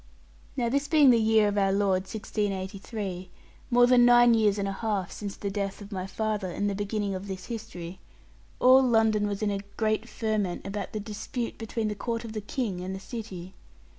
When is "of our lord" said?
1.47-2.07